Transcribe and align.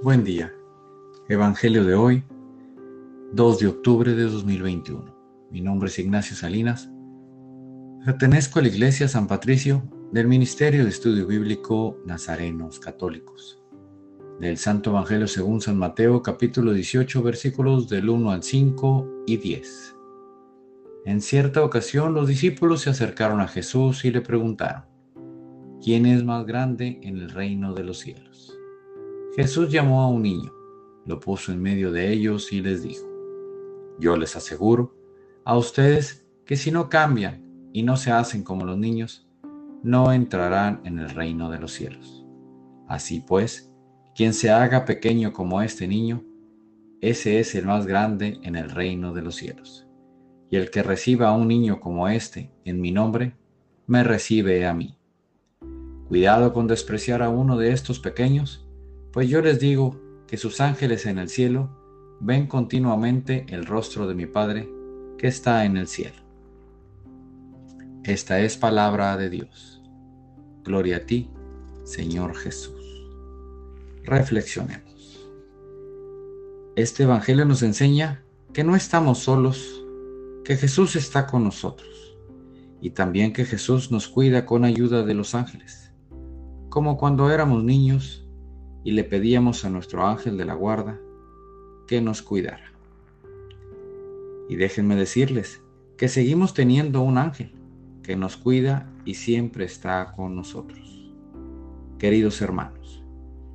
Buen 0.00 0.22
día. 0.22 0.54
Evangelio 1.28 1.84
de 1.84 1.96
hoy, 1.96 2.22
2 3.32 3.58
de 3.58 3.66
octubre 3.66 4.14
de 4.14 4.22
2021. 4.22 5.12
Mi 5.50 5.60
nombre 5.60 5.88
es 5.88 5.98
Ignacio 5.98 6.36
Salinas. 6.36 6.88
Pertenezco 8.04 8.60
a 8.60 8.62
la 8.62 8.68
Iglesia 8.68 9.08
San 9.08 9.26
Patricio 9.26 9.82
del 10.12 10.28
Ministerio 10.28 10.84
de 10.84 10.90
Estudio 10.90 11.26
Bíblico 11.26 11.98
Nazarenos 12.06 12.78
Católicos. 12.78 13.60
Del 14.38 14.56
Santo 14.56 14.90
Evangelio 14.90 15.26
según 15.26 15.60
San 15.60 15.76
Mateo, 15.76 16.22
capítulo 16.22 16.72
18, 16.72 17.20
versículos 17.20 17.88
del 17.88 18.08
1 18.08 18.30
al 18.30 18.44
5 18.44 19.24
y 19.26 19.36
10. 19.38 19.96
En 21.06 21.20
cierta 21.20 21.64
ocasión 21.64 22.14
los 22.14 22.28
discípulos 22.28 22.82
se 22.82 22.90
acercaron 22.90 23.40
a 23.40 23.48
Jesús 23.48 24.04
y 24.04 24.12
le 24.12 24.20
preguntaron, 24.20 24.84
¿quién 25.82 26.06
es 26.06 26.22
más 26.22 26.46
grande 26.46 27.00
en 27.02 27.16
el 27.16 27.30
reino 27.30 27.74
de 27.74 27.82
los 27.82 27.98
cielos? 27.98 28.57
Jesús 29.38 29.70
llamó 29.70 30.02
a 30.02 30.08
un 30.08 30.22
niño, 30.22 30.52
lo 31.06 31.20
puso 31.20 31.52
en 31.52 31.62
medio 31.62 31.92
de 31.92 32.10
ellos 32.10 32.52
y 32.52 32.60
les 32.60 32.82
dijo, 32.82 33.06
yo 34.00 34.16
les 34.16 34.34
aseguro 34.34 34.96
a 35.44 35.56
ustedes 35.56 36.26
que 36.44 36.56
si 36.56 36.72
no 36.72 36.88
cambian 36.88 37.70
y 37.72 37.84
no 37.84 37.96
se 37.96 38.10
hacen 38.10 38.42
como 38.42 38.64
los 38.64 38.76
niños, 38.76 39.28
no 39.84 40.12
entrarán 40.12 40.80
en 40.82 40.98
el 40.98 41.10
reino 41.10 41.52
de 41.52 41.60
los 41.60 41.70
cielos. 41.70 42.26
Así 42.88 43.20
pues, 43.20 43.72
quien 44.12 44.34
se 44.34 44.50
haga 44.50 44.84
pequeño 44.84 45.32
como 45.32 45.62
este 45.62 45.86
niño, 45.86 46.24
ese 47.00 47.38
es 47.38 47.54
el 47.54 47.64
más 47.64 47.86
grande 47.86 48.40
en 48.42 48.56
el 48.56 48.68
reino 48.68 49.14
de 49.14 49.22
los 49.22 49.36
cielos. 49.36 49.86
Y 50.50 50.56
el 50.56 50.68
que 50.72 50.82
reciba 50.82 51.28
a 51.28 51.36
un 51.36 51.46
niño 51.46 51.78
como 51.78 52.08
este 52.08 52.50
en 52.64 52.80
mi 52.80 52.90
nombre, 52.90 53.36
me 53.86 54.02
recibe 54.02 54.66
a 54.66 54.74
mí. 54.74 54.98
Cuidado 56.08 56.52
con 56.52 56.66
despreciar 56.66 57.22
a 57.22 57.28
uno 57.28 57.56
de 57.56 57.70
estos 57.70 58.00
pequeños, 58.00 58.67
pues 59.18 59.28
yo 59.28 59.42
les 59.42 59.58
digo 59.58 60.00
que 60.28 60.36
sus 60.36 60.60
ángeles 60.60 61.04
en 61.04 61.18
el 61.18 61.28
cielo 61.28 61.68
ven 62.20 62.46
continuamente 62.46 63.46
el 63.48 63.66
rostro 63.66 64.06
de 64.06 64.14
mi 64.14 64.26
Padre 64.26 64.70
que 65.18 65.26
está 65.26 65.64
en 65.64 65.76
el 65.76 65.88
cielo. 65.88 66.22
Esta 68.04 68.38
es 68.38 68.56
palabra 68.56 69.16
de 69.16 69.28
Dios. 69.28 69.82
Gloria 70.62 70.98
a 70.98 71.00
ti, 71.00 71.28
Señor 71.82 72.36
Jesús. 72.36 73.08
Reflexionemos. 74.04 75.28
Este 76.76 77.02
Evangelio 77.02 77.44
nos 77.44 77.64
enseña 77.64 78.22
que 78.52 78.62
no 78.62 78.76
estamos 78.76 79.18
solos, 79.18 79.84
que 80.44 80.56
Jesús 80.56 80.94
está 80.94 81.26
con 81.26 81.42
nosotros 81.42 82.16
y 82.80 82.90
también 82.90 83.32
que 83.32 83.44
Jesús 83.44 83.90
nos 83.90 84.06
cuida 84.06 84.46
con 84.46 84.64
ayuda 84.64 85.04
de 85.04 85.14
los 85.14 85.34
ángeles, 85.34 85.92
como 86.68 86.96
cuando 86.96 87.32
éramos 87.32 87.64
niños 87.64 88.27
y 88.84 88.92
le 88.92 89.04
pedíamos 89.04 89.64
a 89.64 89.70
nuestro 89.70 90.06
ángel 90.06 90.36
de 90.36 90.44
la 90.44 90.54
guarda 90.54 90.98
que 91.86 92.00
nos 92.00 92.22
cuidara. 92.22 92.72
Y 94.48 94.56
déjenme 94.56 94.96
decirles 94.96 95.62
que 95.96 96.08
seguimos 96.08 96.54
teniendo 96.54 97.02
un 97.02 97.18
ángel 97.18 97.52
que 98.02 98.16
nos 98.16 98.36
cuida 98.36 98.90
y 99.04 99.14
siempre 99.14 99.64
está 99.64 100.12
con 100.16 100.34
nosotros. 100.36 101.10
Queridos 101.98 102.40
hermanos, 102.40 103.04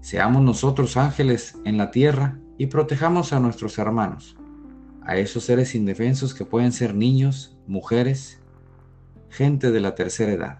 seamos 0.00 0.42
nosotros 0.42 0.96
ángeles 0.96 1.56
en 1.64 1.78
la 1.78 1.90
tierra 1.90 2.38
y 2.58 2.66
protejamos 2.66 3.32
a 3.32 3.40
nuestros 3.40 3.78
hermanos, 3.78 4.36
a 5.02 5.16
esos 5.16 5.44
seres 5.44 5.74
indefensos 5.74 6.34
que 6.34 6.44
pueden 6.44 6.72
ser 6.72 6.94
niños, 6.94 7.56
mujeres, 7.66 8.40
gente 9.30 9.70
de 9.70 9.80
la 9.80 9.94
tercera 9.94 10.32
edad, 10.32 10.58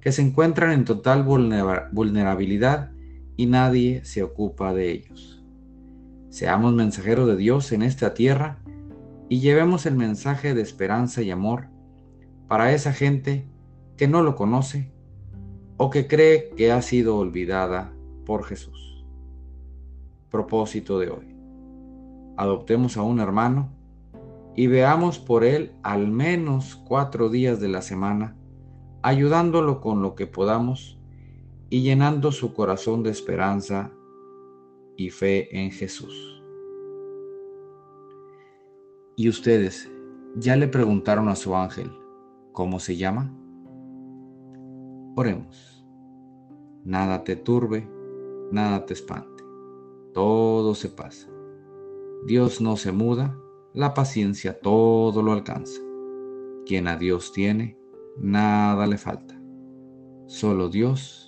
que 0.00 0.12
se 0.12 0.22
encuentran 0.22 0.72
en 0.72 0.84
total 0.84 1.22
vulnerabilidad 1.22 2.92
y 3.38 3.46
nadie 3.46 4.04
se 4.04 4.24
ocupa 4.24 4.74
de 4.74 4.90
ellos. 4.90 5.40
Seamos 6.28 6.74
mensajeros 6.74 7.28
de 7.28 7.36
Dios 7.36 7.70
en 7.70 7.82
esta 7.82 8.12
tierra 8.12 8.58
y 9.28 9.38
llevemos 9.38 9.86
el 9.86 9.94
mensaje 9.94 10.54
de 10.54 10.60
esperanza 10.60 11.22
y 11.22 11.30
amor 11.30 11.68
para 12.48 12.72
esa 12.72 12.92
gente 12.92 13.48
que 13.96 14.08
no 14.08 14.22
lo 14.22 14.34
conoce 14.34 14.90
o 15.76 15.88
que 15.88 16.08
cree 16.08 16.50
que 16.56 16.72
ha 16.72 16.82
sido 16.82 17.16
olvidada 17.16 17.92
por 18.26 18.42
Jesús. 18.42 19.06
Propósito 20.30 20.98
de 20.98 21.10
hoy. 21.10 21.36
Adoptemos 22.36 22.96
a 22.96 23.02
un 23.02 23.20
hermano 23.20 23.70
y 24.56 24.66
veamos 24.66 25.20
por 25.20 25.44
él 25.44 25.70
al 25.84 26.08
menos 26.08 26.74
cuatro 26.74 27.28
días 27.28 27.60
de 27.60 27.68
la 27.68 27.82
semana, 27.82 28.36
ayudándolo 29.02 29.80
con 29.80 30.02
lo 30.02 30.16
que 30.16 30.26
podamos 30.26 30.97
y 31.70 31.82
llenando 31.82 32.32
su 32.32 32.54
corazón 32.54 33.02
de 33.02 33.10
esperanza 33.10 33.92
y 34.96 35.10
fe 35.10 35.48
en 35.56 35.70
Jesús. 35.70 36.42
¿Y 39.16 39.28
ustedes 39.28 39.90
ya 40.36 40.56
le 40.56 40.68
preguntaron 40.68 41.28
a 41.28 41.36
su 41.36 41.54
ángel 41.54 41.90
cómo 42.52 42.80
se 42.80 42.96
llama? 42.96 43.34
Oremos. 45.16 45.84
Nada 46.84 47.24
te 47.24 47.36
turbe, 47.36 47.88
nada 48.50 48.86
te 48.86 48.94
espante. 48.94 49.44
Todo 50.14 50.74
se 50.74 50.88
pasa. 50.88 51.28
Dios 52.26 52.60
no 52.60 52.76
se 52.76 52.92
muda, 52.92 53.36
la 53.74 53.94
paciencia 53.94 54.58
todo 54.60 55.22
lo 55.22 55.32
alcanza. 55.32 55.80
Quien 56.64 56.88
a 56.88 56.96
Dios 56.96 57.32
tiene, 57.32 57.78
nada 58.16 58.86
le 58.86 58.98
falta. 58.98 59.40
Solo 60.26 60.68
Dios 60.68 61.27